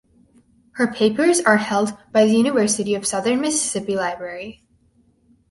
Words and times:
Her 0.71 0.87
papers 0.87 1.41
are 1.41 1.57
held 1.57 1.95
by 2.11 2.25
the 2.25 2.33
University 2.33 2.95
of 2.95 3.05
Southern 3.05 3.39
Mississippi 3.39 3.95
library. 3.95 4.63